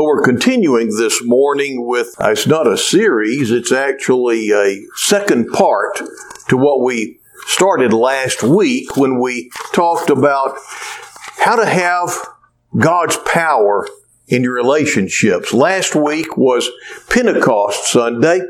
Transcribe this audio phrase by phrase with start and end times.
[0.00, 6.00] But we're continuing this morning with, it's not a series, it's actually a second part
[6.48, 10.56] to what we started last week when we talked about
[11.36, 12.16] how to have
[12.78, 13.86] God's power
[14.26, 15.52] in your relationships.
[15.52, 16.70] Last week was
[17.10, 18.40] Pentecost Sunday,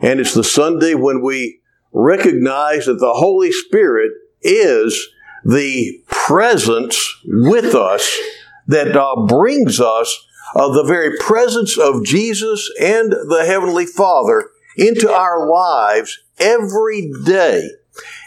[0.00, 1.60] and it's the Sunday when we
[1.92, 4.10] recognize that the Holy Spirit
[4.40, 5.10] is
[5.44, 8.18] the presence with us
[8.66, 15.10] that uh, brings us of the very presence of Jesus and the Heavenly Father into
[15.10, 17.68] our lives every day.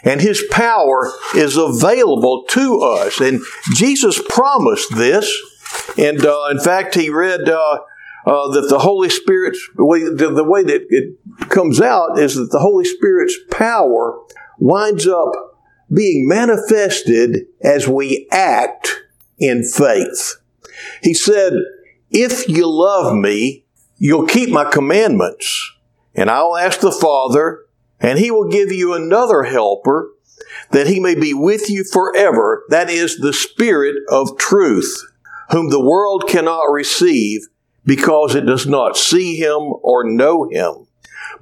[0.04, 3.20] And His power is available to us.
[3.20, 3.42] And
[3.74, 5.34] Jesus promised this.
[5.98, 7.78] And uh, in fact, He read uh,
[8.26, 11.16] uh, that the Holy Spirit's, the way, the way that it
[11.48, 14.18] comes out is that the Holy Spirit's power
[14.58, 15.32] winds up
[15.92, 19.02] being manifested as we act
[19.38, 20.36] in faith.
[21.02, 21.52] He said,
[22.10, 23.64] if you love me,
[23.98, 25.72] you'll keep my commandments.
[26.14, 27.64] And I'll ask the Father,
[28.00, 30.10] and he will give you another helper
[30.70, 32.64] that he may be with you forever.
[32.68, 34.96] That is the Spirit of truth,
[35.50, 37.42] whom the world cannot receive
[37.84, 40.86] because it does not see him or know him.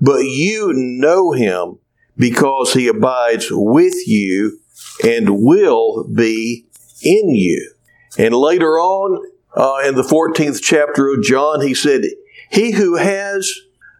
[0.00, 1.78] But you know him
[2.16, 4.60] because he abides with you
[5.04, 6.66] and will be
[7.02, 7.74] in you.
[8.18, 9.24] And later on,
[9.56, 12.02] uh, in the 14th chapter of John, he said,
[12.50, 13.50] He who has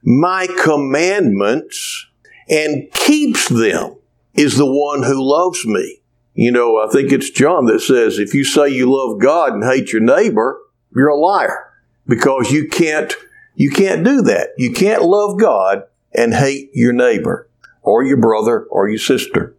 [0.03, 2.07] my commandments
[2.49, 3.97] and keeps them
[4.35, 6.01] is the one who loves me.
[6.35, 9.65] You know, I think it's John that says, if you say you love God and
[9.65, 10.61] hate your neighbor,
[10.95, 11.73] you're a liar
[12.07, 13.15] because you can't,
[13.55, 14.49] you can't do that.
[14.59, 17.49] You can't love God and hate your neighbor
[17.85, 19.55] or your brother or your sister.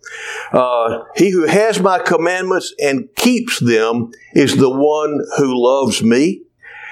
[0.52, 6.42] Uh, he who has my commandments and keeps them is the one who loves me.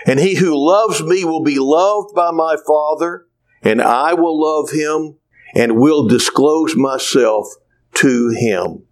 [0.05, 3.25] And he who loves me will be loved by my Father,
[3.61, 5.15] and I will love him
[5.55, 7.47] and will disclose myself
[7.95, 8.83] to him.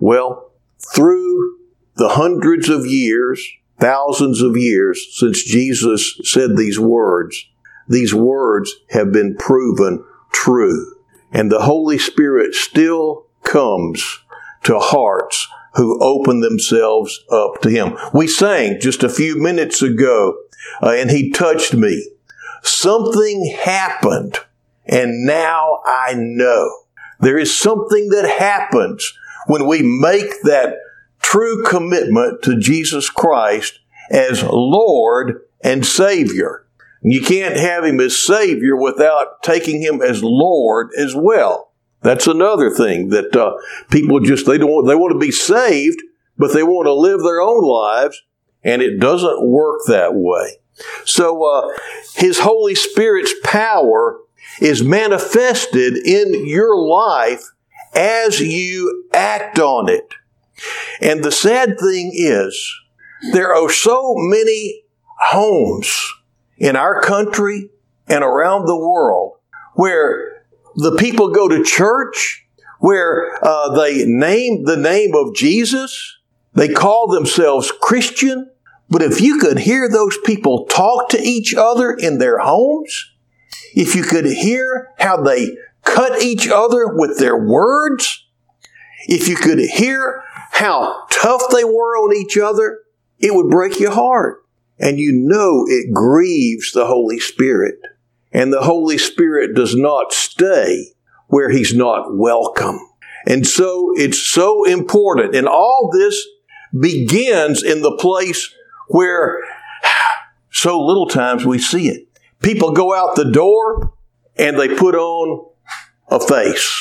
[0.00, 0.52] Well,
[0.94, 1.58] through
[1.94, 3.46] the hundreds of years,
[3.78, 7.46] thousands of years since Jesus said these words,
[7.88, 10.91] these words have been proven true.
[11.32, 14.20] And the Holy Spirit still comes
[14.64, 17.96] to hearts who open themselves up to Him.
[18.12, 20.36] We sang just a few minutes ago,
[20.82, 22.10] uh, and He touched me.
[22.62, 24.38] Something happened,
[24.86, 26.70] and now I know.
[27.20, 29.16] There is something that happens
[29.46, 30.76] when we make that
[31.20, 36.66] true commitment to Jesus Christ as Lord and Savior.
[37.02, 41.72] You can't have him as Savior without taking him as Lord as well.
[42.02, 43.54] That's another thing that uh,
[43.90, 46.00] people just they don't they want to be saved,
[46.36, 48.22] but they want to live their own lives,
[48.64, 50.58] and it doesn't work that way.
[51.04, 51.76] So uh,
[52.14, 54.18] His Holy Spirit's power
[54.60, 57.44] is manifested in your life
[57.94, 60.14] as you act on it.
[61.00, 62.74] And the sad thing is,
[63.32, 64.84] there are so many
[65.30, 66.14] homes
[66.62, 67.68] in our country
[68.06, 69.36] and around the world
[69.74, 70.44] where
[70.76, 72.46] the people go to church,
[72.78, 76.18] where uh, they name the name of Jesus,
[76.54, 78.48] they call themselves Christian,
[78.88, 83.10] but if you could hear those people talk to each other in their homes,
[83.74, 88.24] if you could hear how they cut each other with their words,
[89.08, 92.80] if you could hear how tough they were on each other,
[93.18, 94.42] it would break your heart
[94.78, 97.78] and you know it grieves the Holy Spirit.
[98.32, 100.94] And the Holy Spirit does not stay
[101.28, 102.80] where He's not welcome.
[103.26, 105.34] And so it's so important.
[105.34, 106.26] And all this
[106.78, 108.52] begins in the place
[108.88, 109.38] where
[110.50, 112.08] so little times we see it.
[112.42, 113.94] People go out the door
[114.36, 115.46] and they put on
[116.08, 116.78] a face.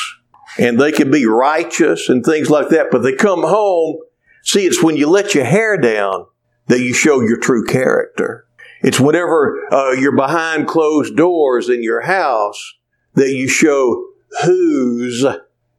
[0.58, 3.97] And they can be righteous and things like that, but they come home.
[4.44, 6.25] See, it's when you let your hair down
[6.67, 8.45] that you show your true character.
[8.81, 12.73] It's whenever uh, you're behind closed doors in your house
[13.13, 14.05] that you show
[14.43, 15.25] whose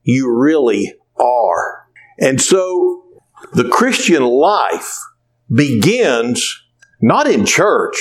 [0.02, 1.87] you really are.
[2.19, 3.02] And so
[3.55, 4.99] the Christian life
[5.52, 6.62] begins
[7.00, 7.96] not in church,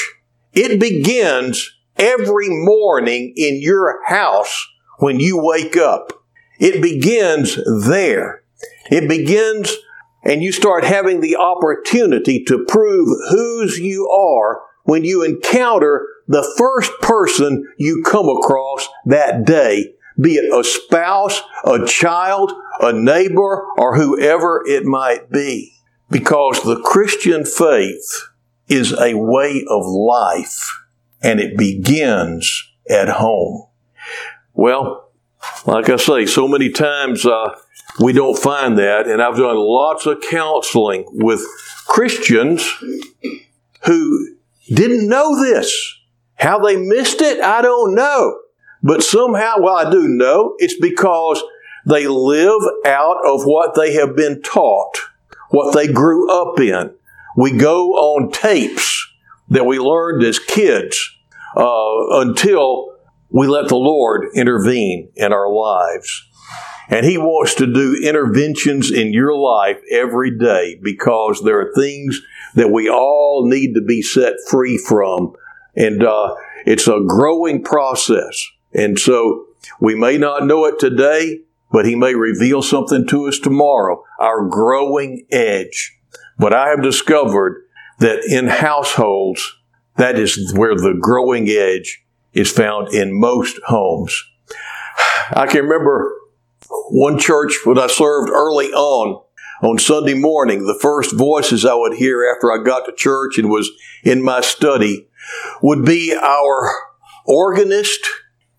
[0.53, 4.67] it begins every morning in your house
[4.99, 6.13] when you wake up.
[6.59, 8.43] It begins there.
[8.91, 9.75] It begins
[10.23, 16.53] and you start having the opportunity to prove whose you are when you encounter the
[16.57, 23.65] first person you come across that day, be it a spouse, a child, a neighbor,
[23.77, 25.73] or whoever it might be.
[26.09, 28.27] Because the Christian faith
[28.67, 30.77] is a way of life
[31.21, 33.67] and it begins at home.
[34.53, 35.11] Well,
[35.65, 37.55] like I say, so many times uh,
[37.99, 41.41] we don't find that, and I've done lots of counseling with
[41.87, 42.65] Christians
[43.83, 44.35] who
[44.67, 45.97] didn't know this.
[46.35, 48.39] How they missed it, I don't know.
[48.81, 51.43] But somehow, well, I do know, it's because
[51.85, 54.97] they live out of what they have been taught,
[55.49, 56.93] what they grew up in.
[57.37, 59.07] We go on tapes
[59.49, 61.15] that we learned as kids
[61.55, 62.97] uh, until
[63.29, 66.27] we let the Lord intervene in our lives.
[66.91, 72.21] And He wants to do interventions in your life every day because there are things
[72.53, 75.33] that we all need to be set free from.
[75.75, 76.35] And uh,
[76.65, 78.45] it's a growing process.
[78.73, 79.45] And so
[79.79, 81.39] we may not know it today,
[81.71, 85.97] but He may reveal something to us tomorrow, our growing edge.
[86.37, 87.63] But I have discovered
[87.99, 89.57] that in households,
[89.95, 92.03] that is where the growing edge
[92.33, 94.25] is found in most homes.
[95.33, 96.13] I can remember
[96.89, 99.23] one church when I served early on,
[99.61, 103.49] on Sunday morning, the first voices I would hear after I got to church and
[103.49, 103.69] was
[104.03, 105.07] in my study
[105.61, 106.71] would be our
[107.25, 108.05] organist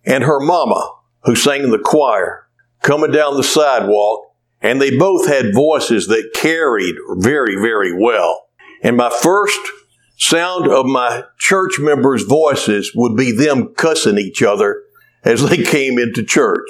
[0.05, 0.95] and her mama
[1.25, 2.47] who sang in the choir
[2.83, 8.47] coming down the sidewalk and they both had voices that carried very, very well.
[8.83, 9.61] And my first
[10.17, 14.83] sound of my church members' voices would be them cussing each other
[15.25, 16.69] as they came into church.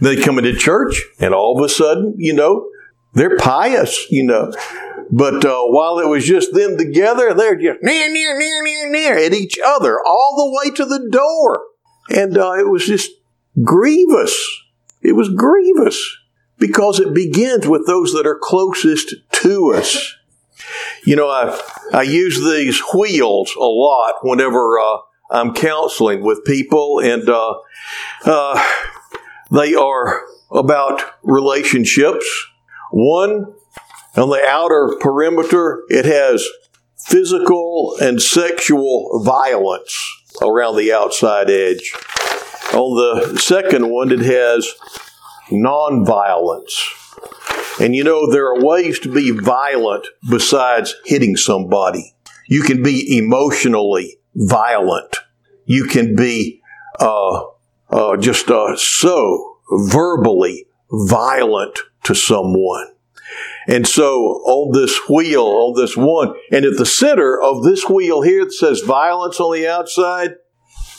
[0.00, 2.68] They come into church, and all of a sudden, you know,
[3.14, 4.52] they're pious, you know.
[5.10, 9.18] But uh, while it was just them together, they're just near, near, near, near, near
[9.18, 11.64] at each other all the way to the door.
[12.10, 13.10] And uh, it was just
[13.62, 14.36] grievous.
[15.02, 16.16] It was grievous
[16.58, 20.14] because it begins with those that are closest to us.
[21.04, 21.58] You know, I,
[21.92, 24.98] I use these wheels a lot whenever uh,
[25.30, 27.54] I'm counseling with people, and uh,
[28.24, 28.68] uh,
[29.50, 32.26] they are about relationships.
[32.90, 33.54] One,
[34.16, 36.46] on the outer perimeter, it has
[36.96, 39.96] physical and sexual violence
[40.42, 41.92] around the outside edge.
[42.74, 44.74] On the second one, it has
[45.50, 46.94] nonviolence.
[47.80, 52.14] And you know, there are ways to be violent besides hitting somebody.
[52.48, 55.16] You can be emotionally violent.
[55.64, 56.60] You can be
[56.98, 57.42] uh,
[57.90, 59.58] uh, just uh, so
[59.90, 62.86] verbally violent to someone.
[63.66, 64.12] And so
[64.46, 68.52] on this wheel, on this one, and at the center of this wheel here that
[68.52, 70.36] says violence on the outside,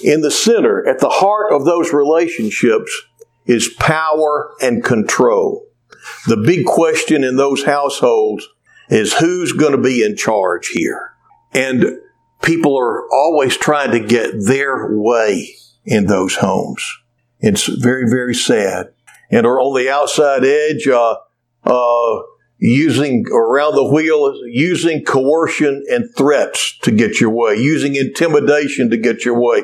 [0.03, 2.91] in the center, at the heart of those relationships,
[3.45, 5.67] is power and control.
[6.27, 8.47] The big question in those households
[8.89, 11.13] is who's going to be in charge here?
[11.53, 11.97] And
[12.43, 15.55] people are always trying to get their way
[15.85, 16.85] in those homes.
[17.39, 18.87] It's very, very sad.
[19.31, 21.17] And are on the outside edge, uh,
[21.63, 22.21] uh,
[22.57, 28.97] using around the wheel, using coercion and threats to get your way, using intimidation to
[28.97, 29.63] get your way,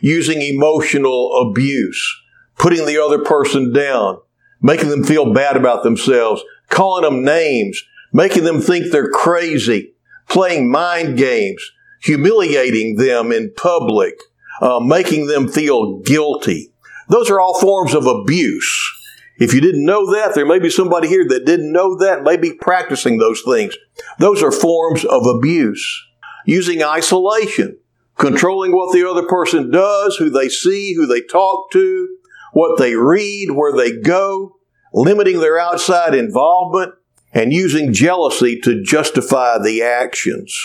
[0.00, 2.22] using emotional abuse
[2.58, 4.18] putting the other person down,
[4.60, 9.94] making them feel bad about themselves, calling them names, making them think they're crazy,
[10.28, 11.62] playing mind games,
[12.02, 14.14] humiliating them in public,
[14.60, 16.72] uh, making them feel guilty.
[17.08, 18.92] Those are all forms of abuse.
[19.38, 22.36] If you didn't know that, there may be somebody here that didn't know that, may
[22.36, 23.76] be practicing those things.
[24.18, 26.04] Those are forms of abuse.
[26.46, 27.78] Using isolation,
[28.16, 32.16] controlling what the other person does, who they see, who they talk to,
[32.52, 34.56] what they read, where they go,
[34.94, 36.94] limiting their outside involvement,
[37.32, 40.58] and using jealousy to justify the actions.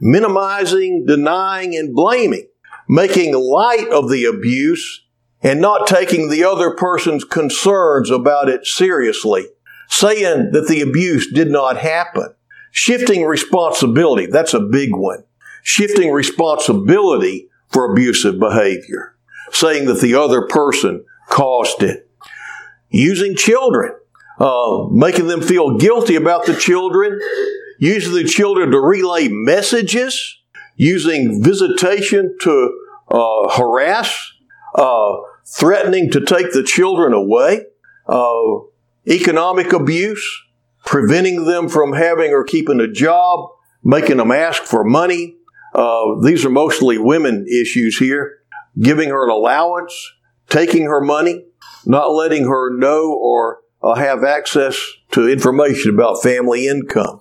[0.00, 2.46] Minimizing, denying, and blaming,
[2.92, 5.06] making light of the abuse
[5.40, 9.46] and not taking the other person's concerns about it seriously,
[9.88, 12.34] saying that the abuse did not happen.
[12.70, 15.24] Shifting responsibility, that's a big one.
[15.62, 19.16] Shifting responsibility for abusive behavior
[19.52, 22.10] saying that the other person caused it.
[22.90, 23.92] Using children,
[24.38, 27.18] uh, making them feel guilty about the children,
[27.78, 30.38] using the children to relay messages,
[30.76, 32.81] using visitation to
[33.12, 34.32] uh, harass,
[34.74, 35.12] uh,
[35.46, 37.66] threatening to take the children away,
[38.08, 38.58] uh,
[39.08, 40.26] economic abuse,
[40.84, 43.50] preventing them from having or keeping a job,
[43.84, 45.36] making them ask for money.
[45.74, 48.42] Uh, these are mostly women issues here
[48.80, 50.12] giving her an allowance,
[50.48, 51.44] taking her money,
[51.84, 57.20] not letting her know or uh, have access to information about family income.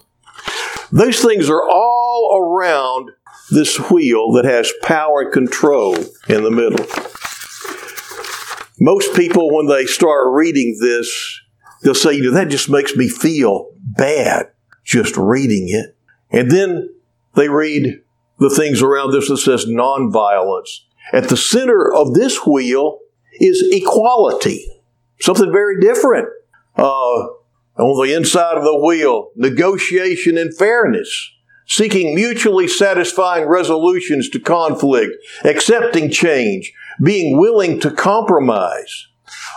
[0.91, 3.11] These things are all around
[3.51, 5.95] this wheel that has power and control
[6.27, 6.85] in the middle.
[8.79, 11.39] Most people, when they start reading this,
[11.83, 14.47] they'll say, you know, that just makes me feel bad
[14.83, 15.95] just reading it.
[16.31, 16.89] And then
[17.35, 18.01] they read
[18.39, 20.79] the things around this that says nonviolence.
[21.13, 22.99] At the center of this wheel
[23.39, 24.65] is equality,
[25.19, 26.29] something very different.
[26.75, 27.27] Uh,
[27.77, 31.31] on the inside of the wheel, negotiation and fairness,
[31.67, 35.13] seeking mutually satisfying resolutions to conflict,
[35.43, 39.07] accepting change, being willing to compromise,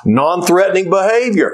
[0.04, 1.52] non-threatening behavior,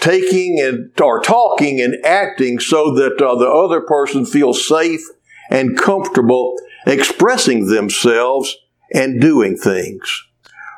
[0.00, 5.02] taking and or talking and acting so that uh, the other person feels safe
[5.50, 8.56] and comfortable expressing themselves
[8.92, 10.24] and doing things.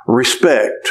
[0.07, 0.91] Respect,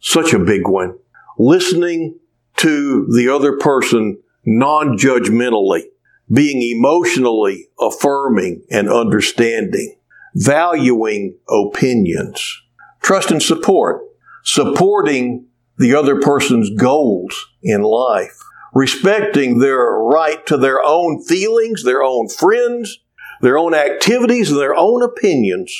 [0.00, 0.96] such a big one.
[1.38, 2.18] Listening
[2.56, 5.84] to the other person non-judgmentally,
[6.32, 9.96] being emotionally affirming and understanding,
[10.34, 12.62] valuing opinions,
[13.02, 14.02] trust and support,
[14.44, 15.46] supporting
[15.78, 18.38] the other person's goals in life,
[18.74, 22.98] respecting their right to their own feelings, their own friends,
[23.42, 25.76] their own activities, and their own opinions,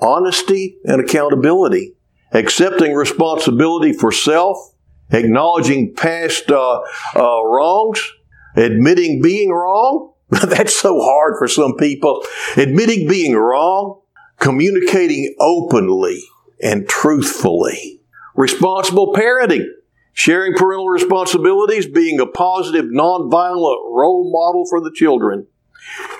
[0.00, 1.94] honesty and accountability,
[2.32, 4.56] accepting responsibility for self,
[5.10, 6.80] acknowledging past uh,
[7.16, 8.12] uh, wrongs,
[8.56, 10.12] admitting being wrong.
[10.30, 12.24] That's so hard for some people.
[12.56, 14.00] Admitting being wrong,
[14.38, 16.22] communicating openly
[16.62, 18.00] and truthfully
[18.34, 19.64] responsible parenting,
[20.12, 25.46] sharing parental responsibilities, being a positive, nonviolent role model for the children.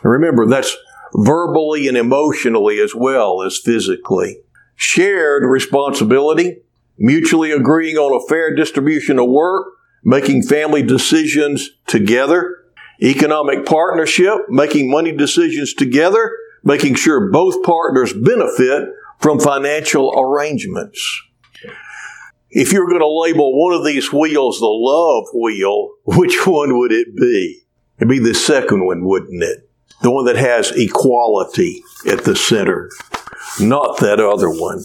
[0.02, 0.76] And remember, that's
[1.14, 4.38] verbally and emotionally as well as physically.
[4.76, 6.62] Shared responsibility,
[6.99, 9.66] mutually agreeing on a fair distribution of work,
[10.04, 12.57] making family decisions together,
[13.02, 18.88] economic partnership, making money decisions together, making sure both partners benefit
[19.19, 21.23] from financial arrangements.
[22.50, 26.78] If you were going to label one of these wheels the love wheel, which one
[26.78, 27.62] would it be?
[27.99, 29.69] It'd be the second one, wouldn't it?
[30.02, 32.88] The one that has equality at the center,
[33.61, 34.83] not that other one.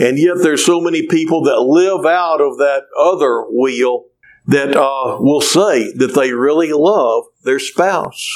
[0.00, 4.06] And yet there's so many people that live out of that other wheel
[4.48, 8.26] that uh, will say that they really love their spouse.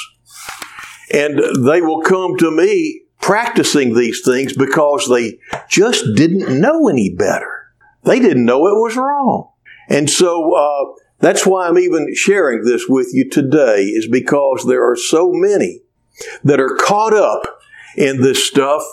[1.11, 5.39] And they will come to me practicing these things because they
[5.69, 7.67] just didn't know any better.
[8.03, 9.51] They didn't know it was wrong.
[9.89, 14.87] And so uh, that's why I'm even sharing this with you today, is because there
[14.89, 15.81] are so many
[16.43, 17.43] that are caught up
[17.97, 18.83] in this stuff.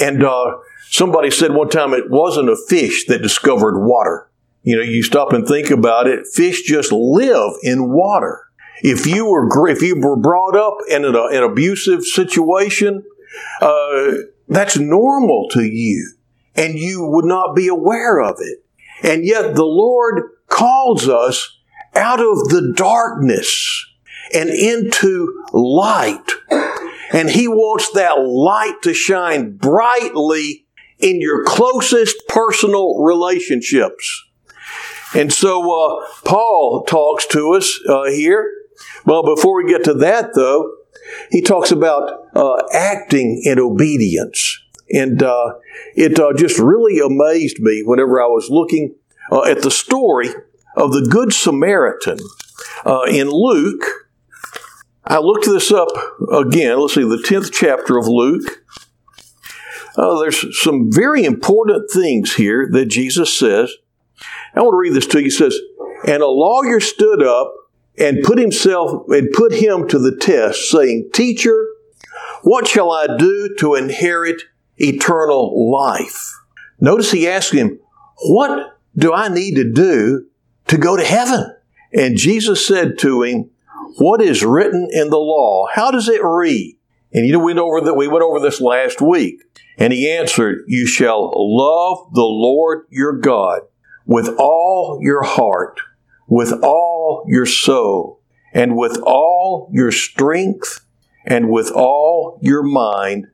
[0.00, 0.56] And uh,
[0.90, 4.30] somebody said one time it wasn't a fish that discovered water.
[4.62, 6.26] You know, you stop and think about it.
[6.32, 8.40] Fish just live in water.
[8.82, 13.04] If you were if you were brought up in an, an abusive situation,
[13.60, 14.12] uh,
[14.48, 16.14] that's normal to you
[16.54, 18.64] and you would not be aware of it.
[19.02, 21.58] And yet the Lord calls us
[21.94, 23.86] out of the darkness
[24.34, 26.30] and into light.
[27.12, 30.66] And He wants that light to shine brightly
[30.98, 34.30] in your closest personal relationships.
[35.14, 38.50] And so uh, Paul talks to us uh, here.
[39.04, 40.72] Well, before we get to that, though,
[41.30, 44.58] he talks about uh, acting in obedience.
[44.90, 45.54] And uh,
[45.94, 48.94] it uh, just really amazed me whenever I was looking
[49.30, 50.28] uh, at the story
[50.76, 52.18] of the Good Samaritan
[52.84, 53.84] uh, in Luke.
[55.04, 55.88] I looked this up
[56.32, 56.78] again.
[56.78, 58.64] Let's see, the 10th chapter of Luke.
[59.96, 63.74] There's some very important things here that Jesus says.
[64.54, 65.24] I want to read this to you.
[65.24, 65.58] He says,
[66.06, 67.54] And a lawyer stood up
[67.98, 71.66] and put himself and put him to the test, saying, Teacher,
[72.42, 74.42] what shall I do to inherit
[74.82, 76.34] eternal life.
[76.80, 77.78] Notice he asked him,
[78.24, 80.26] What do I need to do
[80.68, 81.54] to go to heaven?
[81.92, 83.50] And Jesus said to him,
[83.98, 85.66] What is written in the law?
[85.72, 86.76] How does it read?
[87.12, 89.42] And you know, we went over that we went over this last week.
[89.78, 93.60] And he answered, You shall love the Lord your God
[94.06, 95.80] with all your heart,
[96.26, 98.20] with all your soul,
[98.52, 100.84] and with all your strength,
[101.24, 103.28] and with all your mind,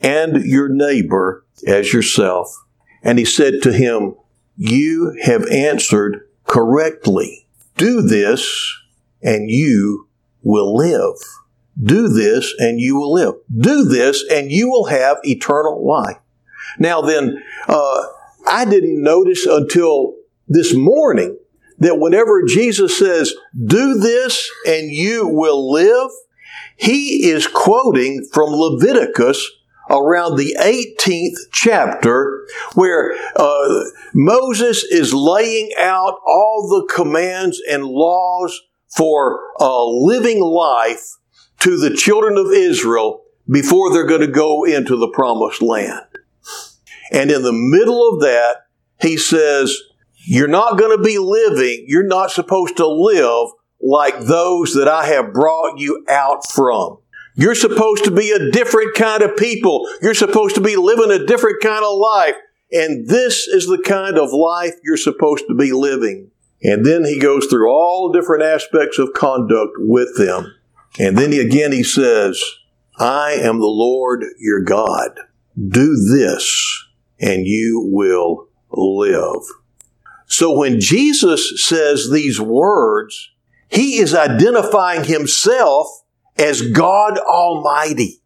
[0.00, 2.54] and your neighbor as yourself.
[3.02, 4.14] And he said to him,
[4.56, 7.46] You have answered correctly.
[7.76, 8.76] Do this
[9.22, 10.08] and you
[10.42, 11.16] will live.
[11.82, 13.34] Do this and you will live.
[13.56, 16.18] Do this and you will have eternal life.
[16.78, 18.02] Now then, uh,
[18.50, 20.14] I didn't notice until
[20.48, 21.38] this morning
[21.78, 23.32] that whenever Jesus says,
[23.64, 26.10] do this and you will live,
[26.76, 29.48] he is quoting from Leviticus
[29.88, 38.60] around the 18th chapter where uh, Moses is laying out all the commands and laws
[38.96, 41.16] for a living life
[41.60, 46.00] to the children of Israel before they're going to go into the promised land.
[47.10, 48.56] And in the middle of that,
[49.00, 49.76] he says,
[50.26, 53.48] you're not going to be living, you're not supposed to live
[53.82, 56.98] like those that I have brought you out from.
[57.34, 59.88] You're supposed to be a different kind of people.
[60.02, 62.34] You're supposed to be living a different kind of life.
[62.72, 66.30] And this is the kind of life you're supposed to be living.
[66.62, 70.54] And then he goes through all different aspects of conduct with them.
[70.98, 72.42] And then he, again he says,
[72.98, 75.18] I am the Lord your God.
[75.56, 76.84] Do this
[77.20, 79.42] and you will live.
[80.26, 83.30] So when Jesus says these words,
[83.68, 85.86] he is identifying himself
[86.38, 88.20] as God Almighty.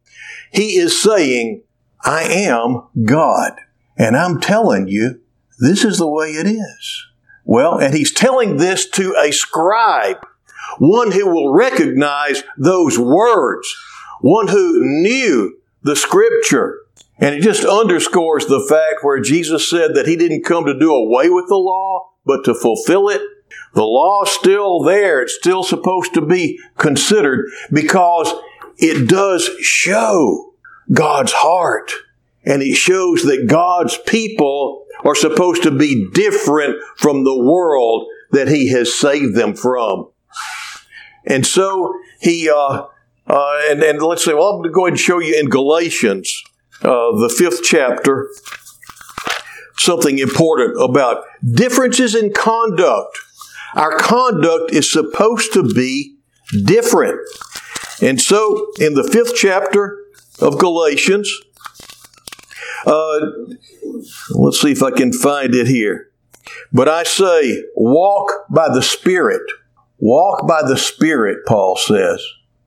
[0.52, 1.62] He is saying,
[2.04, 3.52] I am God.
[3.96, 5.20] And I'm telling you,
[5.58, 7.06] this is the way it is.
[7.44, 10.26] Well, and he's telling this to a scribe,
[10.78, 13.74] one who will recognize those words,
[14.20, 16.80] one who knew the scripture.
[17.18, 20.92] And it just underscores the fact where Jesus said that he didn't come to do
[20.92, 23.22] away with the law, but to fulfill it.
[23.74, 25.22] The law's still there.
[25.22, 28.32] It's still supposed to be considered because
[28.78, 30.54] it does show
[30.92, 31.92] God's heart.
[32.44, 38.48] And it shows that God's people are supposed to be different from the world that
[38.48, 40.10] He has saved them from.
[41.24, 42.86] And so He, uh,
[43.26, 45.48] uh, and, and let's say, well, I'm going to go ahead and show you in
[45.48, 46.44] Galatians,
[46.82, 48.28] uh, the fifth chapter,
[49.76, 53.18] something important about differences in conduct.
[53.74, 56.16] Our conduct is supposed to be
[56.64, 57.20] different.
[58.02, 59.98] And so, in the fifth chapter
[60.40, 61.30] of Galatians,
[62.86, 63.20] uh,
[64.30, 66.10] let's see if I can find it here.
[66.72, 69.42] But I say, walk by the Spirit.
[69.98, 72.22] Walk by the Spirit, Paul says.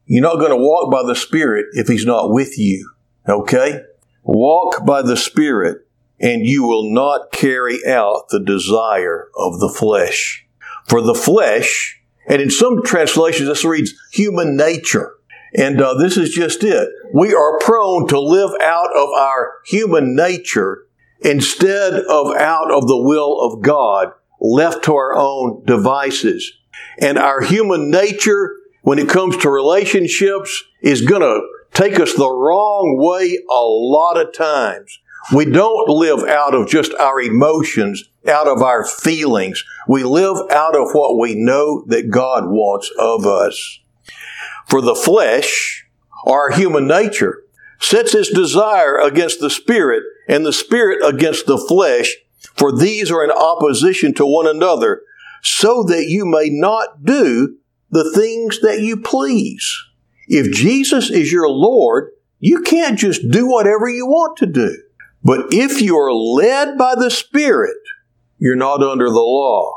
[0.06, 2.90] You're not going to walk by the Spirit if He's not with you.
[3.28, 3.82] Okay?
[4.28, 5.88] Walk by the Spirit
[6.20, 10.46] and you will not carry out the desire of the flesh.
[10.86, 15.14] For the flesh, and in some translations this reads human nature.
[15.56, 16.90] And uh, this is just it.
[17.14, 20.88] We are prone to live out of our human nature
[21.22, 24.12] instead of out of the will of God,
[24.42, 26.52] left to our own devices.
[27.00, 32.30] And our human nature, when it comes to relationships, is going to take us the
[32.30, 34.98] wrong way a lot of times.
[35.32, 39.64] We don't live out of just our emotions, out of our feelings.
[39.88, 43.80] We live out of what we know that God wants of us.
[44.66, 45.86] For the flesh,
[46.26, 47.44] our human nature,
[47.80, 52.16] sets its desire against the spirit and the spirit against the flesh,
[52.56, 55.04] for these are in opposition to one another,
[55.44, 57.58] so that you may not do
[57.92, 59.87] the things that you please.
[60.28, 64.78] If Jesus is your Lord, you can't just do whatever you want to do.
[65.24, 67.78] But if you're led by the Spirit,
[68.38, 69.72] you're not under the law.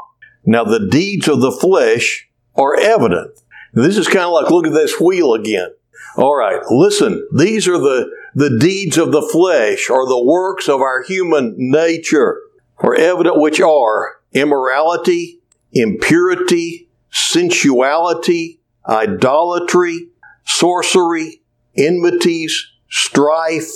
[0.45, 3.41] Now, the deeds of the flesh are evident.
[3.73, 5.71] This is kind of like look at this wheel again.
[6.17, 7.27] All right, listen.
[7.37, 12.41] These are the, the deeds of the flesh, or the works of our human nature,
[12.79, 15.41] are evident, which are immorality,
[15.73, 20.09] impurity, sensuality, idolatry,
[20.51, 21.43] sorcery,
[21.77, 23.71] enmities, strife,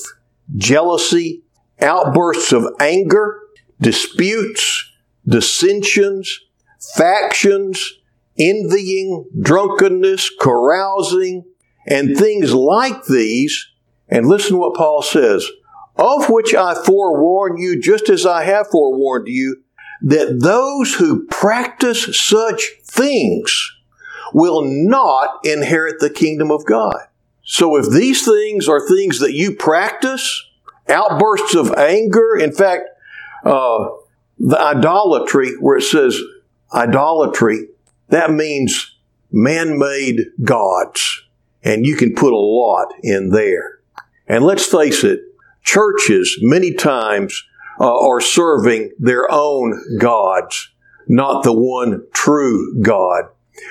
[0.56, 1.42] jealousy,
[1.80, 3.40] outbursts of anger,
[3.80, 4.92] disputes,
[5.26, 6.40] dissensions,
[6.96, 7.92] factions,
[8.38, 11.44] envying, drunkenness, carousing,
[11.86, 13.68] and things like these.
[14.08, 15.48] And listen to what Paul says
[15.96, 19.62] of which I forewarn you, just as I have forewarned you,
[20.02, 23.73] that those who practice such things
[24.34, 26.98] will not inherit the kingdom of God.
[27.42, 30.44] So if these things are things that you practice,
[30.88, 32.36] outbursts of anger.
[32.36, 32.88] In fact,
[33.44, 33.88] uh,
[34.38, 36.20] the idolatry, where it says
[36.72, 37.68] idolatry,
[38.08, 38.96] that means
[39.30, 41.22] man made gods.
[41.62, 43.78] And you can put a lot in there.
[44.26, 45.20] And let's face it,
[45.62, 47.42] churches many times
[47.80, 50.70] uh, are serving their own gods,
[51.08, 53.24] not the one true God.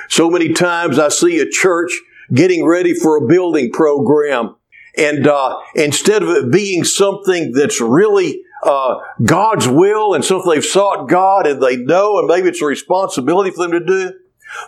[0.10, 1.92] So many times I see a church
[2.34, 4.56] getting ready for a building program
[4.96, 10.64] and uh, instead of it being something that's really uh, God's will and something they've
[10.64, 14.14] sought God and they know, and maybe it's a responsibility for them to do,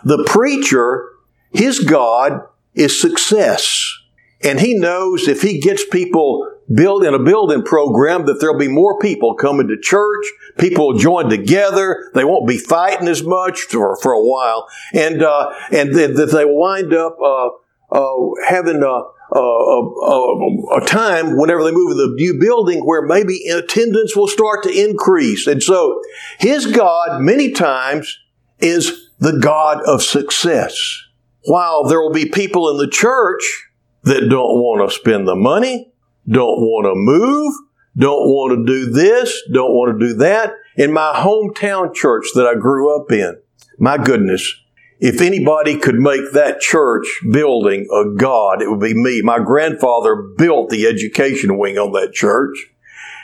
[0.04, 1.08] the preacher,
[1.52, 2.40] his God
[2.74, 3.98] is success.
[4.42, 8.68] And he knows if he gets people built in a building program that there'll be
[8.68, 10.24] more people coming to church.
[10.58, 12.10] People will join together.
[12.14, 14.66] They won't be fighting as much for, for a while.
[14.92, 17.48] And, uh, and that they will wind up, uh,
[17.92, 18.16] uh,
[18.48, 19.02] having a,
[19.32, 24.26] a, a, a, time whenever they move to the new building where maybe attendance will
[24.26, 25.46] start to increase.
[25.46, 26.00] And so
[26.38, 28.18] his God many times
[28.58, 31.02] is the God of success.
[31.42, 33.68] While there will be people in the church
[34.02, 35.92] that don't want to spend the money,
[36.28, 37.54] don't want to move,
[37.96, 40.52] don't want to do this, don't want to do that.
[40.76, 43.38] In my hometown church that I grew up in,
[43.78, 44.54] my goodness,
[44.98, 49.20] if anybody could make that church building a God, it would be me.
[49.22, 52.56] My grandfather built the education wing on that church.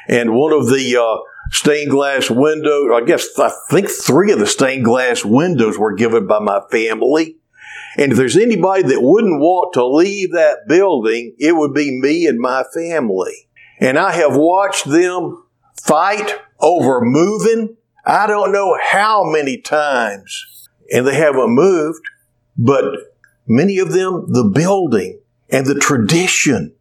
[0.08, 4.46] And one of the uh, stained glass windows, I guess, I think three of the
[4.46, 7.36] stained glass windows were given by my family.
[7.96, 12.26] And if there's anybody that wouldn't want to leave that building, it would be me
[12.26, 13.48] and my family.
[13.80, 15.44] And I have watched them
[15.82, 17.76] fight over moving.
[18.04, 20.68] I don't know how many times.
[20.92, 22.04] And they haven't moved,
[22.56, 22.84] but
[23.46, 26.74] many of them, the building and the tradition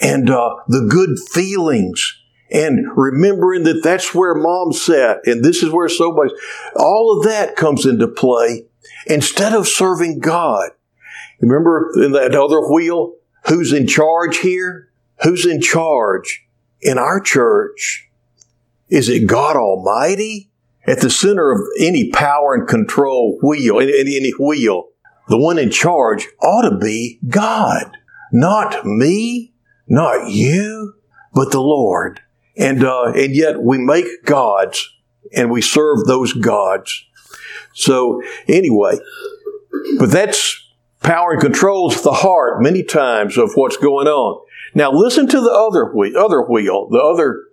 [0.00, 5.70] and uh, the good feelings and remembering that that's where mom sat and this is
[5.70, 6.30] where somebody,
[6.76, 8.67] all of that comes into play
[9.06, 10.70] instead of serving God.
[11.40, 13.14] Remember in that other wheel?
[13.46, 14.90] Who's in charge here?
[15.22, 16.46] Who's in charge
[16.80, 18.08] in our church?
[18.88, 20.50] Is it God Almighty?
[20.86, 24.88] At the center of any power and control wheel, any, any wheel,
[25.28, 27.98] the one in charge ought to be God.
[28.32, 29.52] Not me,
[29.86, 30.94] not you,
[31.34, 32.20] but the Lord.
[32.56, 34.88] And, uh, and yet we make gods
[35.34, 37.04] and we serve those gods
[37.74, 38.98] so anyway,
[39.98, 40.64] but that's
[41.00, 44.44] power and controls the heart many times of what's going on.
[44.74, 47.44] Now listen to the other wheel, other wheel, the other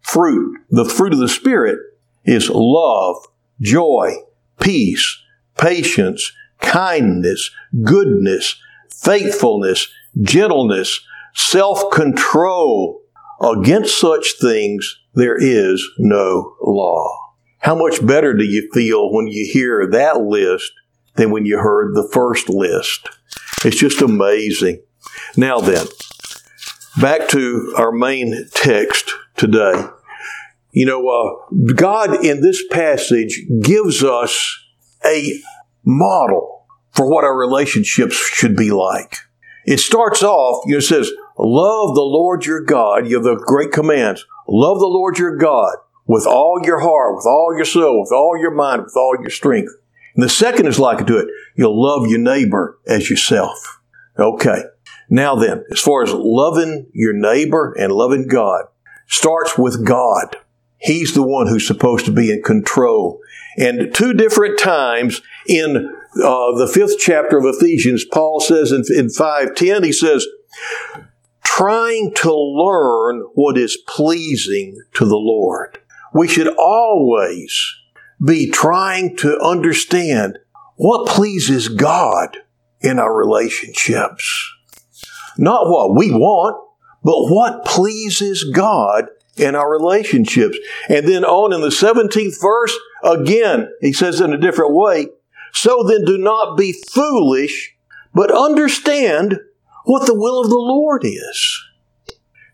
[0.00, 0.58] fruit.
[0.70, 1.78] The fruit of the Spirit
[2.24, 3.16] is love,
[3.60, 4.16] joy,
[4.60, 5.22] peace,
[5.56, 7.50] patience, kindness,
[7.82, 9.88] goodness, faithfulness,
[10.22, 11.00] gentleness,
[11.34, 13.02] self-control.
[13.40, 17.27] Against such things there is no law.
[17.58, 20.72] How much better do you feel when you hear that list
[21.16, 23.08] than when you heard the first list?
[23.64, 24.82] It's just amazing.
[25.36, 25.86] Now then,
[27.00, 29.86] back to our main text today.
[30.70, 34.64] You know, uh, God in this passage gives us
[35.04, 35.40] a
[35.84, 39.16] model for what our relationships should be like.
[39.66, 43.08] It starts off, you know, it says, Love the Lord your God.
[43.08, 44.24] You have the great commands.
[44.48, 45.76] Love the Lord your God
[46.08, 49.30] with all your heart, with all your soul, with all your mind, with all your
[49.30, 49.72] strength.
[50.16, 51.28] And the second is like to it.
[51.54, 53.80] You'll love your neighbor as yourself.
[54.18, 54.62] Okay.
[55.10, 58.64] Now then, as far as loving your neighbor and loving God,
[59.06, 60.36] starts with God.
[60.78, 63.20] He's the one who's supposed to be in control.
[63.56, 69.08] And two different times in uh, the fifth chapter of Ephesians, Paul says in, in
[69.08, 70.26] 5.10, he says,
[71.44, 75.78] trying to learn what is pleasing to the Lord
[76.14, 77.74] we should always
[78.24, 80.38] be trying to understand
[80.76, 82.38] what pleases God
[82.80, 84.52] in our relationships.
[85.36, 86.56] Not what we want,
[87.02, 90.58] but what pleases God in our relationships.
[90.88, 95.06] And then on in the 17th verse, again, he says in a different way,
[95.52, 97.74] so then do not be foolish,
[98.14, 99.38] but understand
[99.84, 101.64] what the will of the Lord is.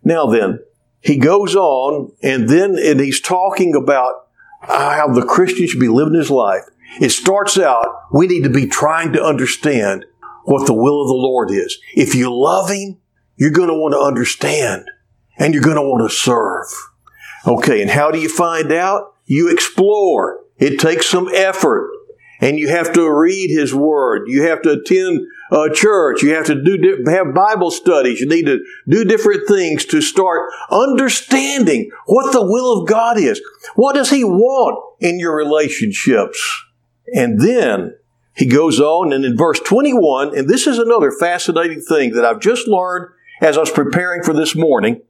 [0.05, 0.61] Now then,
[1.05, 4.27] he goes on and then and he's talking about
[4.62, 6.62] how the Christian should be living his life.
[7.01, 10.07] It starts out, we need to be trying to understand
[10.45, 11.79] what the will of the Lord is.
[11.95, 12.99] If you love Him,
[13.37, 14.90] you're going to want to understand
[15.38, 16.67] and you're going to want to serve.
[17.47, 19.14] Okay, and how do you find out?
[19.27, 20.40] You explore.
[20.59, 21.90] It takes some effort
[22.40, 24.25] and you have to read His Word.
[24.27, 25.20] You have to attend
[25.51, 26.23] uh, church.
[26.23, 28.20] You have to do have Bible studies.
[28.20, 33.40] You need to do different things to start understanding what the will of God is.
[33.77, 36.64] What does He want in your relationships?
[37.14, 37.94] And then
[38.35, 42.40] he goes on, and in verse 21, and this is another fascinating thing that I've
[42.40, 45.03] just learned as I was preparing for this morning.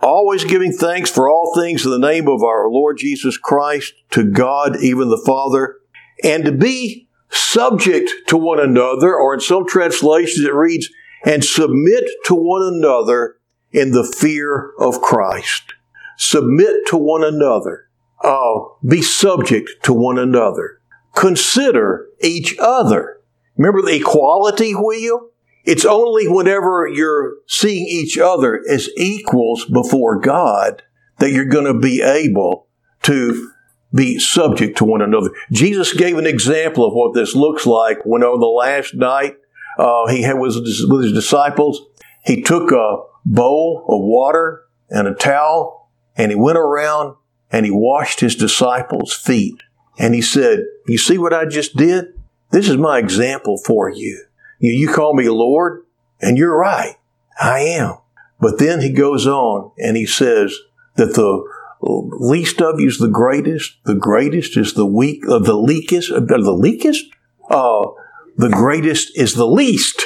[0.00, 4.24] Always giving thanks for all things in the name of our Lord Jesus Christ to
[4.24, 5.76] God, even the Father,
[6.22, 10.88] and to be subject to one another, or in some translations it reads,
[11.24, 13.36] and submit to one another
[13.70, 15.74] in the fear of Christ.
[16.18, 17.88] Submit to one another.
[18.22, 20.80] Uh, be subject to one another.
[21.14, 23.20] Consider each other.
[23.56, 25.30] Remember the equality wheel?
[25.64, 30.82] It's only whenever you're seeing each other as equals before God
[31.18, 32.66] that you're going to be able
[33.02, 33.51] to
[33.94, 35.30] be subject to one another.
[35.50, 39.36] Jesus gave an example of what this looks like when on the last night
[39.78, 41.82] uh, he had with his disciples.
[42.24, 47.16] He took a bowl of water and a towel and he went around
[47.50, 49.62] and he washed his disciples' feet.
[49.98, 52.18] And he said, You see what I just did?
[52.50, 54.24] This is my example for you.
[54.58, 55.84] You, you call me Lord,
[56.20, 56.96] and you're right.
[57.40, 57.98] I am.
[58.40, 60.56] But then he goes on and he says
[60.96, 61.44] that the
[61.82, 63.76] least of you is the greatest.
[63.84, 67.04] The greatest is the weak, uh, the leakest, uh, the leakest?
[67.50, 67.90] Uh,
[68.36, 70.02] the greatest is the least.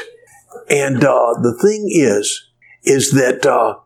[0.68, 2.48] And uh, the thing is,
[2.82, 3.76] is that uh,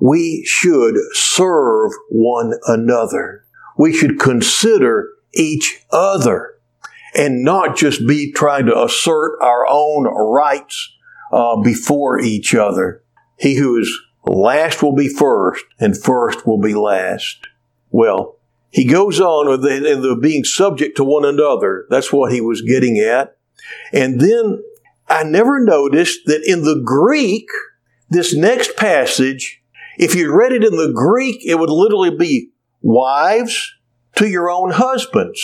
[0.00, 3.44] we should serve one another.
[3.76, 6.54] We should consider each other
[7.14, 10.92] and not just be trying to assert our own rights
[11.32, 13.02] uh, before each other.
[13.38, 17.46] He who is last will be first, and first will be last.
[17.90, 18.36] Well,
[18.70, 21.86] he goes on with the, the being subject to one another.
[21.90, 23.36] That's what he was getting at.
[23.92, 24.62] And then
[25.08, 27.48] I never noticed that in the Greek,
[28.10, 29.62] this next passage,
[29.96, 32.50] if you read it in the Greek, it would literally be
[32.82, 33.74] wives
[34.16, 35.40] to your own husbands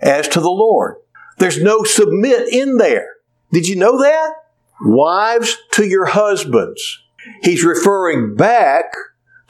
[0.00, 0.96] as to the Lord.
[1.38, 3.08] There's no submit in there.
[3.52, 4.32] Did you know that?
[4.80, 7.01] Wives to your husbands.
[7.42, 8.92] He's referring back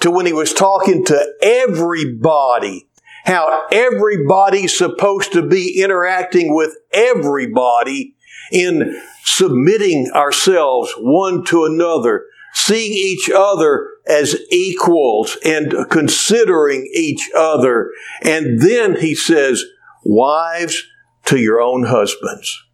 [0.00, 2.88] to when he was talking to everybody,
[3.24, 8.14] how everybody's supposed to be interacting with everybody
[8.50, 17.90] in submitting ourselves one to another, seeing each other as equals and considering each other.
[18.22, 19.64] And then he says,
[20.04, 20.82] wives,
[21.26, 22.64] to your own husbands.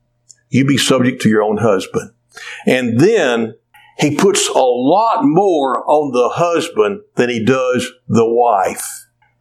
[0.48, 2.12] You be subject to your own husband.
[2.66, 3.54] And then
[3.98, 8.86] he puts a lot more on the husband than he does the wife.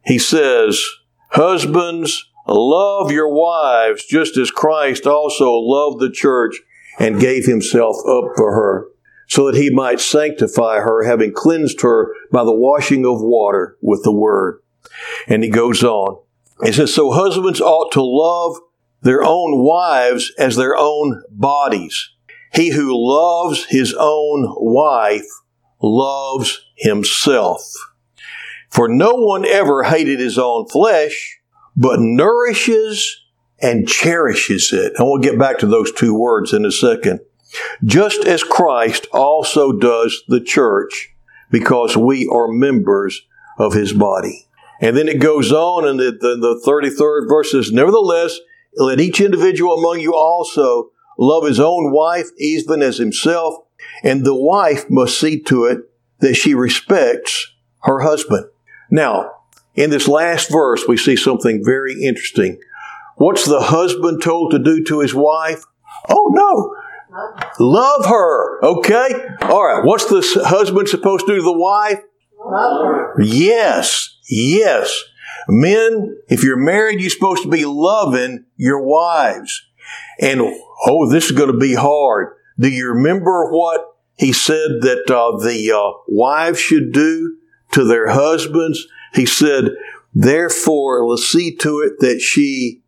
[0.04, 0.82] He says,
[1.30, 6.56] Husbands, love your wives just as Christ also loved the church
[6.98, 8.88] and gave himself up for her,
[9.28, 14.02] so that he might sanctify her, having cleansed her by the washing of water with
[14.02, 14.60] the word.
[15.28, 16.20] And he goes on.
[16.64, 18.56] He says, So husbands ought to love
[19.02, 22.10] their own wives as their own bodies.
[22.52, 25.26] He who loves his own wife
[25.82, 27.62] loves himself.
[28.70, 31.40] For no one ever hated his own flesh,
[31.76, 33.24] but nourishes
[33.60, 34.92] and cherishes it.
[34.96, 37.20] And we'll get back to those two words in a second.
[37.84, 41.14] Just as Christ also does the church,
[41.50, 43.22] because we are members
[43.58, 44.46] of his body.
[44.80, 48.38] And then it goes on in the, the, the 33rd verses, Nevertheless,
[48.76, 53.54] let each individual among you also love his own wife even as himself,
[54.02, 55.80] and the wife must see to it
[56.20, 57.52] that she respects
[57.82, 58.46] her husband.
[58.90, 59.32] Now,
[59.74, 62.58] in this last verse, we see something very interesting.
[63.16, 65.64] What's the husband told to do to his wife?
[66.08, 66.74] Oh no!
[67.58, 68.64] Love her.
[68.64, 69.08] Okay?
[69.42, 69.84] All right.
[69.84, 72.00] What's the husband supposed to do to the wife?
[72.44, 73.22] Love her.
[73.22, 74.18] Yes.
[74.28, 75.04] Yes.
[75.48, 79.64] Men, if you're married, you're supposed to be loving your wives.
[80.20, 80.40] And,
[80.86, 82.34] oh, this is going to be hard.
[82.58, 83.84] Do you remember what
[84.16, 87.36] he said that uh, the uh, wives should do
[87.72, 88.86] to their husbands?
[89.14, 89.70] He said,
[90.14, 92.82] therefore, let's see to it that she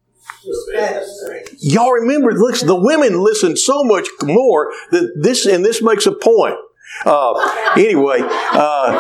[1.59, 6.57] Y'all remember, the women listen so much more that this, and this makes a point.
[7.05, 8.93] Uh, anyway, uh,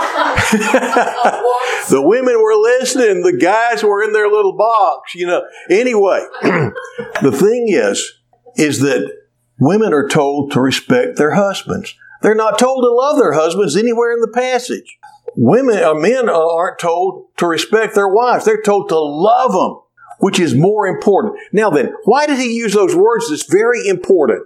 [1.90, 5.42] the women were listening, the guys were in their little box, you know.
[5.68, 8.18] Anyway, the thing is,
[8.56, 9.10] is that
[9.58, 11.94] women are told to respect their husbands.
[12.22, 14.98] They're not told to love their husbands anywhere in the passage.
[15.36, 18.44] Women, uh, men aren't told to respect their wives.
[18.44, 19.80] They're told to love them,
[20.18, 21.36] which is more important.
[21.52, 23.30] Now then, why did he use those words?
[23.30, 24.42] It's very important.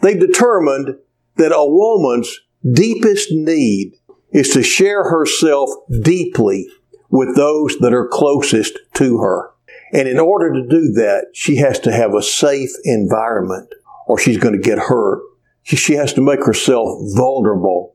[0.00, 0.96] They've determined
[1.36, 3.94] that a woman's deepest need
[4.32, 5.70] is to share herself
[6.02, 6.68] deeply
[7.10, 9.50] with those that are closest to her.
[9.92, 13.74] And in order to do that, she has to have a safe environment
[14.06, 15.22] or she's going to get hurt.
[15.62, 17.94] She has to make herself vulnerable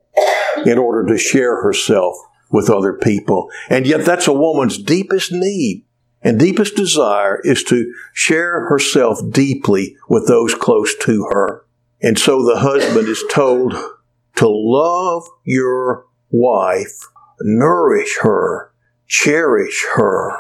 [0.66, 2.16] in order to share herself
[2.52, 3.50] with other people.
[3.70, 5.84] And yet that's a woman's deepest need
[6.22, 11.66] and deepest desire is to share herself deeply with those close to her.
[12.02, 13.74] And so the husband is told
[14.38, 17.08] to love your wife,
[17.42, 18.72] nourish her,
[19.08, 20.38] cherish her,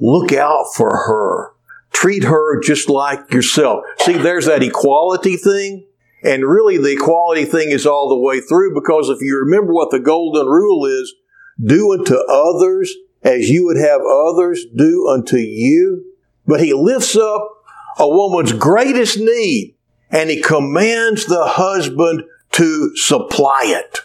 [0.00, 1.52] look out for her,
[1.92, 3.84] treat her just like yourself.
[4.00, 5.86] See, there's that equality thing.
[6.22, 9.90] And really, the equality thing is all the way through because if you remember what
[9.90, 11.14] the golden rule is,
[11.62, 16.04] do unto others as you would have others do unto you.
[16.46, 17.64] But he lifts up
[17.98, 19.76] a woman's greatest need
[20.10, 22.22] and he commands the husband
[22.56, 23.98] to supply it.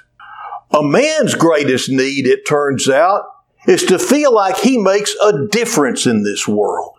[0.72, 3.24] A man's greatest need, it turns out,
[3.68, 6.94] is to feel like he makes a difference in this world.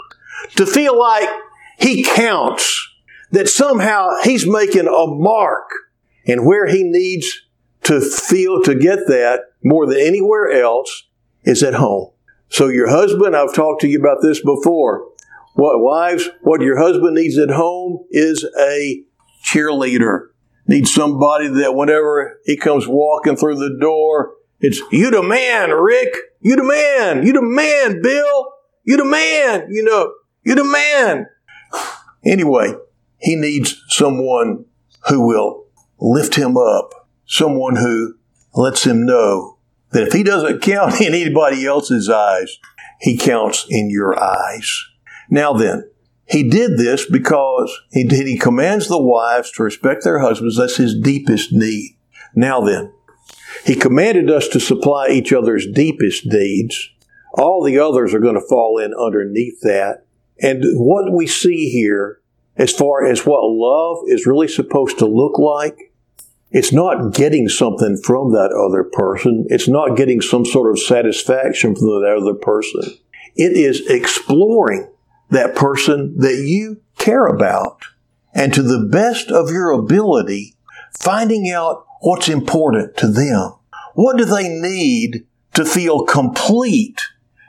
[0.56, 1.28] To feel like
[1.78, 2.88] he counts,
[3.30, 5.68] that somehow he's making a mark.
[6.26, 7.42] And where he needs
[7.84, 11.08] to feel to get that more than anywhere else
[11.44, 12.12] is at home.
[12.48, 15.08] So your husband, I've talked to you about this before.
[15.54, 19.02] What wives, what your husband needs at home is a
[19.44, 20.28] cheerleader.
[20.66, 26.14] Needs somebody that whenever he comes walking through the door, it's you the man, Rick.
[26.40, 27.26] You the man.
[27.26, 28.52] You the man, Bill.
[28.84, 29.66] You the man.
[29.70, 30.12] You know,
[30.44, 31.26] you the man.
[32.24, 32.74] Anyway,
[33.18, 34.64] he needs someone
[35.08, 35.66] who will
[36.00, 38.14] lift him up, someone who
[38.54, 39.58] lets him know
[39.90, 42.58] that if he doesn't count in anybody else's eyes,
[43.00, 44.84] he counts in your eyes.
[45.30, 45.90] Now then,
[46.32, 50.56] he did this because he he commands the wives to respect their husbands.
[50.56, 51.96] That's his deepest need.
[52.34, 52.90] Now then,
[53.66, 56.88] he commanded us to supply each other's deepest needs.
[57.34, 60.04] All the others are going to fall in underneath that.
[60.40, 62.20] And what we see here,
[62.56, 65.92] as far as what love is really supposed to look like,
[66.50, 69.46] it's not getting something from that other person.
[69.48, 72.82] It's not getting some sort of satisfaction from that other person.
[73.36, 74.91] It is exploring
[75.32, 77.82] that person that you care about
[78.34, 80.54] and to the best of your ability,
[80.98, 83.54] finding out what's important to them.
[83.94, 87.00] What do they need to feel complete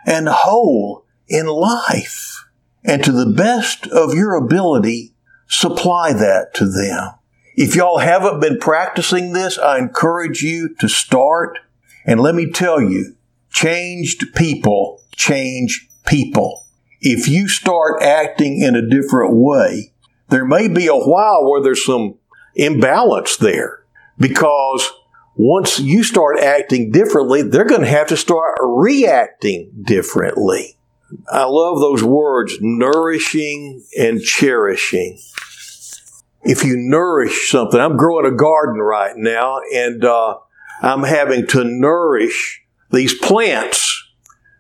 [0.06, 2.46] and whole in life?
[2.84, 5.14] And to the best of your ability,
[5.48, 7.12] supply that to them.
[7.56, 11.60] If y'all haven't been practicing this, I encourage you to start.
[12.06, 13.16] And let me tell you,
[13.52, 16.63] changed people change people.
[17.06, 19.92] If you start acting in a different way,
[20.30, 22.16] there may be a while where there's some
[22.56, 23.84] imbalance there
[24.18, 24.90] because
[25.36, 30.78] once you start acting differently, they're going to have to start reacting differently.
[31.30, 35.20] I love those words, nourishing and cherishing.
[36.44, 40.38] If you nourish something, I'm growing a garden right now and uh,
[40.82, 42.62] I'm having to nourish
[42.92, 44.03] these plants.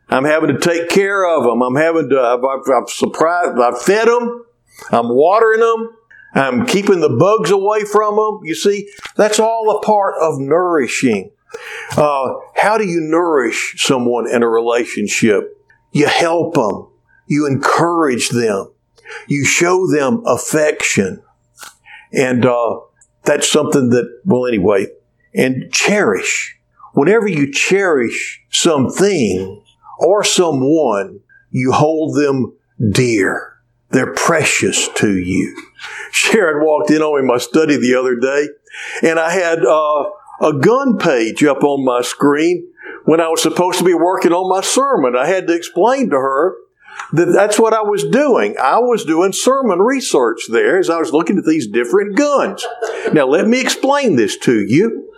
[0.09, 1.61] I'm having to take care of them.
[1.61, 4.45] I'm having to, I've, I've, I've surprised, I've fed them.
[4.91, 5.95] I'm watering them.
[6.35, 8.39] I'm keeping the bugs away from them.
[8.43, 11.31] You see, that's all a part of nourishing.
[11.95, 15.57] Uh, how do you nourish someone in a relationship?
[15.91, 16.87] You help them.
[17.27, 18.71] You encourage them.
[19.27, 21.21] You show them affection.
[22.11, 22.79] And uh,
[23.23, 24.87] that's something that, well, anyway,
[25.35, 26.57] and cherish.
[26.93, 29.62] Whenever you cherish something
[29.99, 31.19] or someone,
[31.51, 32.53] you hold them
[32.91, 33.53] dear.
[33.89, 35.55] They're precious to you.
[36.11, 38.47] Sharon walked in on me in my study the other day,
[39.07, 40.05] and I had uh,
[40.41, 42.67] a gun page up on my screen
[43.05, 45.15] when I was supposed to be working on my sermon.
[45.15, 46.55] I had to explain to her
[47.13, 48.55] that that's what I was doing.
[48.61, 52.65] I was doing sermon research there as I was looking at these different guns.
[53.11, 55.11] Now, let me explain this to you.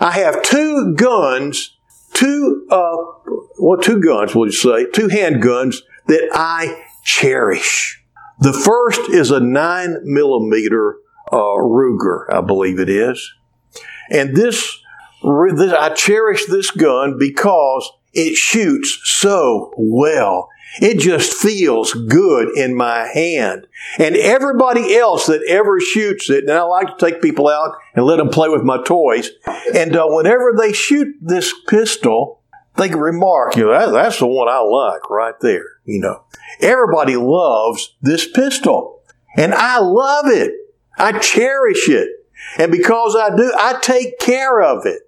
[0.00, 1.76] I have two guns,
[2.18, 2.96] two, uh,
[3.58, 5.76] well, two guns, we'll just say, two handguns
[6.06, 8.02] that I cherish.
[8.40, 10.96] The first is a nine millimeter
[11.30, 13.32] uh, Ruger, I believe it is.
[14.10, 14.78] And this,
[15.22, 20.48] this, I cherish this gun because it shoots so well.
[20.80, 23.66] It just feels good in my hand.
[23.98, 28.04] And everybody else that ever shoots it, and I like to take people out and
[28.04, 29.30] let them play with my toys.
[29.74, 32.42] And uh, whenever they shoot this pistol,
[32.76, 36.22] they remark, you know, that, that's the one I like right there, you know.
[36.60, 39.02] Everybody loves this pistol.
[39.36, 40.52] And I love it.
[40.96, 42.08] I cherish it.
[42.56, 45.02] And because I do, I take care of it.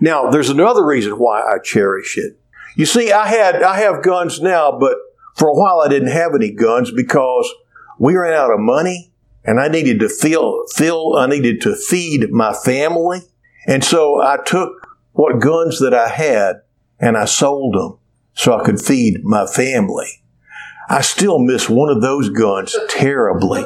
[0.00, 2.38] Now, there's another reason why I cherish it.
[2.76, 4.96] You see, I had I have guns now, but
[5.34, 7.52] for a while I didn't have any guns because
[7.98, 9.12] we ran out of money
[9.44, 13.20] and I needed to feel feel I needed to feed my family.
[13.66, 14.72] And so I took
[15.12, 16.62] what guns that I had
[16.98, 17.98] and I sold them
[18.34, 20.22] so I could feed my family.
[20.88, 23.64] I still miss one of those guns terribly.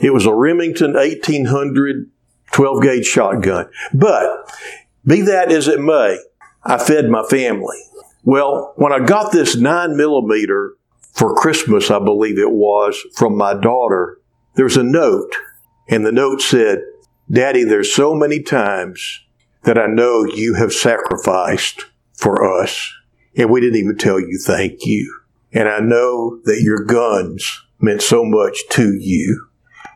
[0.00, 2.10] It was a Remington 1800
[2.52, 3.68] 12 gauge shotgun.
[3.92, 4.48] But
[5.04, 6.18] be that as it may,
[6.64, 7.78] I fed my family.
[8.22, 10.76] Well, when I got this nine millimeter
[11.12, 14.18] for Christmas, I believe it was, from my daughter.
[14.54, 15.34] There's a note,
[15.88, 16.80] and the note said,
[17.30, 19.20] Daddy, there's so many times
[19.62, 22.92] that I know you have sacrificed for us,
[23.36, 25.20] and we didn't even tell you thank you.
[25.52, 29.48] And I know that your guns meant so much to you,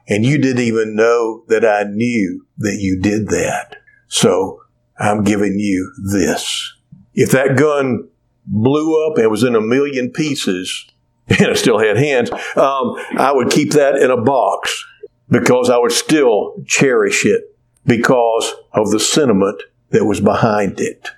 [0.09, 3.77] and you didn't even know that I knew that you did that.
[4.09, 4.61] So
[4.99, 6.74] I'm giving you this.
[7.14, 8.09] If that gun
[8.46, 10.86] blew up and was in a million pieces,
[11.28, 14.84] and I still had hands, um, I would keep that in a box
[15.28, 21.09] because I would still cherish it because of the sentiment that was behind it.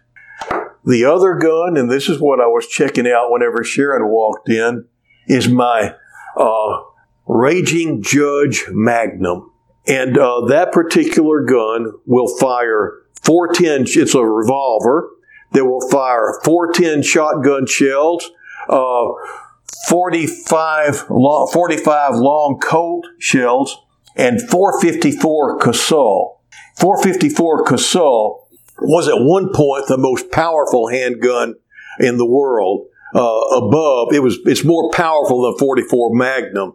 [0.84, 4.86] The other gun, and this is what I was checking out whenever Sharon walked in,
[5.28, 5.94] is my
[6.36, 6.82] uh,
[7.26, 9.52] Raging Judge Magnum.
[9.86, 15.10] And uh, that particular gun will fire 410, it's a revolver
[15.52, 18.30] that will fire 410 shotgun shells,
[18.68, 19.06] uh,
[19.88, 23.76] 45 long, 45 long Colt shells,
[24.16, 26.40] and 454 Casull.
[26.78, 28.48] 454 Casull
[28.80, 31.54] was at one point the most powerful handgun
[31.98, 32.86] in the world.
[33.14, 36.74] Uh, above, it was it's more powerful than 44 Magnum.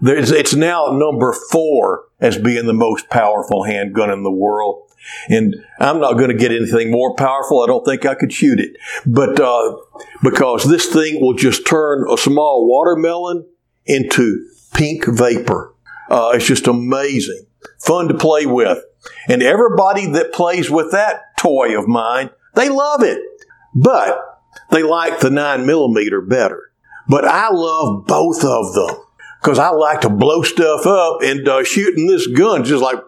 [0.00, 4.90] There's, it's now number four as being the most powerful handgun in the world.
[5.28, 7.62] And I'm not going to get anything more powerful.
[7.62, 8.76] I don't think I could shoot it.
[9.06, 9.76] But uh,
[10.22, 13.46] because this thing will just turn a small watermelon
[13.86, 15.74] into pink vapor.
[16.10, 17.46] Uh, it's just amazing.
[17.80, 18.82] Fun to play with.
[19.28, 23.20] And everybody that plays with that toy of mine, they love it.
[23.74, 24.18] But
[24.70, 26.70] they like the 9 millimeter better.
[27.08, 28.96] But I love both of them
[29.42, 32.98] because I like to blow stuff up and uh, shooting this gun just like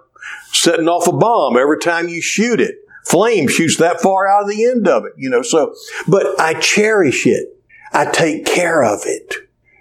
[0.57, 2.77] setting off a bomb every time you shoot it.
[3.05, 5.43] Flame shoots that far out of the end of it, you know.
[5.43, 5.75] So,
[6.09, 7.57] but I cherish it.
[7.93, 9.35] I take care of it.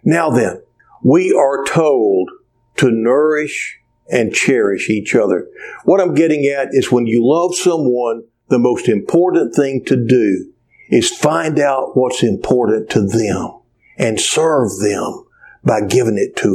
[0.03, 0.61] Now then,
[1.03, 2.29] we are told
[2.77, 3.79] to nourish
[4.11, 5.47] and cherish each other.
[5.85, 10.51] What I'm getting at is when you love someone, the most important thing to do
[10.89, 13.59] is find out what's important to them
[13.97, 15.25] and serve them
[15.63, 16.49] by giving it to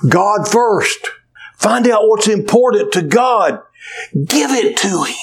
[0.00, 0.10] them.
[0.10, 1.10] God first.
[1.62, 3.60] Find out what's important to God.
[4.12, 5.14] Give it to Him.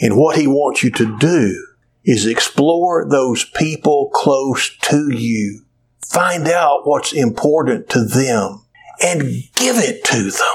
[0.00, 1.66] And what He wants you to do
[2.04, 5.64] is explore those people close to you.
[6.06, 8.64] Find out what's important to them
[9.02, 9.22] and
[9.56, 10.54] give it to them.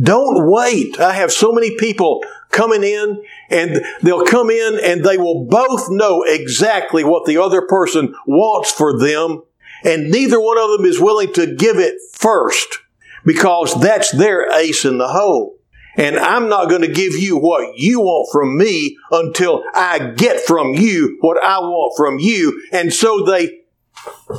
[0.00, 0.98] Don't wait.
[0.98, 5.90] I have so many people coming in and they'll come in and they will both
[5.90, 9.42] know exactly what the other person wants for them
[9.84, 12.78] and neither one of them is willing to give it first
[13.24, 15.58] because that's their ace in the hole.
[15.96, 20.40] And I'm not going to give you what you want from me until I get
[20.40, 22.62] from you what I want from you.
[22.72, 23.60] And so they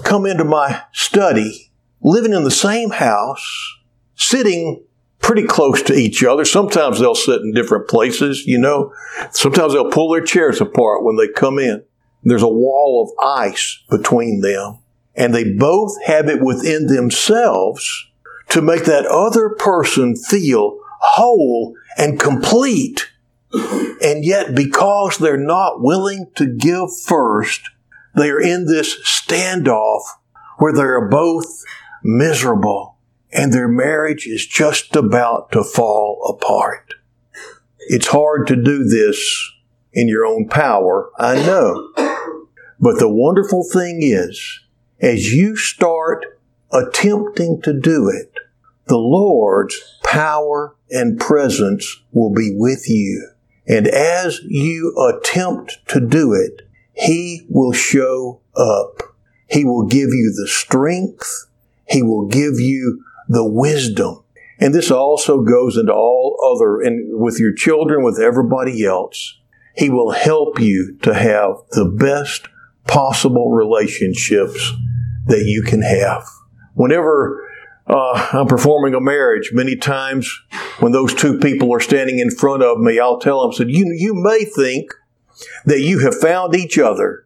[0.04, 1.72] come into my study,
[2.02, 3.78] living in the same house,
[4.16, 4.84] sitting
[5.20, 6.44] pretty close to each other.
[6.44, 8.92] Sometimes they'll sit in different places, you know.
[9.32, 11.84] Sometimes they'll pull their chairs apart when they come in.
[12.24, 14.80] There's a wall of ice between them.
[15.16, 18.08] And they both have it within themselves
[18.50, 23.10] to make that other person feel whole and complete.
[24.02, 27.62] And yet, because they're not willing to give first,
[28.16, 30.02] they are in this standoff
[30.58, 31.64] where they are both
[32.04, 32.98] miserable
[33.32, 36.94] and their marriage is just about to fall apart.
[37.80, 39.52] It's hard to do this
[39.91, 41.91] in your own power, I know.
[42.80, 44.62] But the wonderful thing is,
[45.00, 46.33] as you start
[46.74, 48.34] attempting to do it,
[48.88, 53.30] the Lord's power and presence will be with you.
[53.67, 59.15] And as you attempt to do it, He will show up.
[59.47, 61.47] He will give you the strength.
[61.88, 64.24] He will give you the wisdom.
[64.59, 69.39] And this also goes into all other, and with your children, with everybody else.
[69.76, 72.47] He will help you to have the best
[72.86, 74.71] possible relationships
[75.26, 76.24] that you can have.
[76.74, 77.43] Whenever
[77.88, 79.51] uh, I'm performing a marriage.
[79.53, 80.41] Many times
[80.80, 83.93] when those two people are standing in front of me, I'll tell them, said, you,
[83.97, 84.93] you may think
[85.65, 87.26] that you have found each other,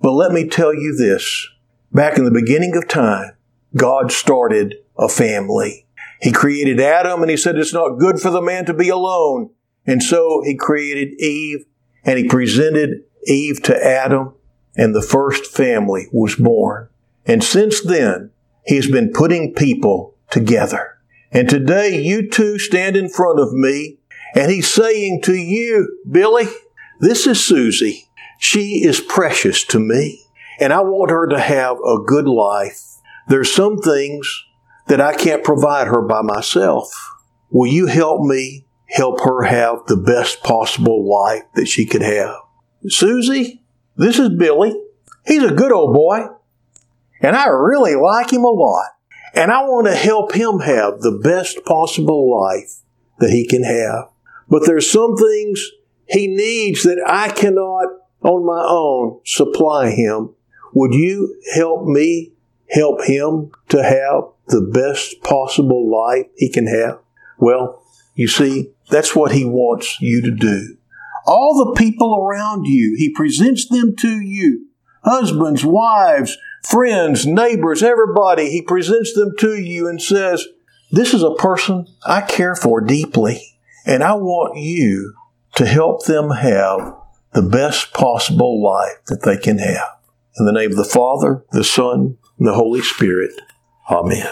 [0.00, 1.48] but let me tell you this.
[1.92, 3.32] Back in the beginning of time,
[3.76, 5.86] God started a family.
[6.20, 9.50] He created Adam and he said it's not good for the man to be alone.
[9.86, 11.64] And so he created Eve
[12.04, 14.34] and he presented Eve to Adam
[14.76, 16.88] and the first family was born.
[17.24, 18.32] And since then,
[18.68, 20.98] He's been putting people together.
[21.32, 23.98] And today you two stand in front of me
[24.34, 26.46] and he's saying to you, Billy,
[27.00, 28.08] this is Susie.
[28.38, 30.22] She is precious to me
[30.60, 32.82] and I want her to have a good life
[33.28, 34.44] There's some things
[34.86, 36.90] that I can't provide her by myself.
[37.50, 42.36] Will you help me help her have the best possible life that she could have?
[42.86, 43.62] Susie,
[43.96, 44.74] this is Billy.
[45.26, 46.26] He's a good old boy,
[47.20, 48.86] and I really like him a lot.
[49.34, 52.80] And I want to help him have the best possible life
[53.18, 54.10] that he can have.
[54.48, 55.62] But there's some things
[56.08, 57.88] he needs that I cannot
[58.22, 60.30] on my own supply him.
[60.74, 62.32] Would you help me
[62.70, 66.98] help him to have the best possible life he can have?
[67.38, 67.82] Well,
[68.14, 70.76] you see, that's what he wants you to do.
[71.26, 74.68] All the people around you, he presents them to you.
[75.04, 76.36] Husbands, wives,
[76.68, 80.46] friends, neighbors, everybody, he presents them to you and says,
[80.90, 85.14] This is a person I care for deeply, and I want you
[85.56, 86.94] to help them have
[87.32, 89.88] the best possible life that they can have.
[90.38, 93.32] In the name of the Father, the Son, the Holy Spirit.
[93.90, 94.30] Amen.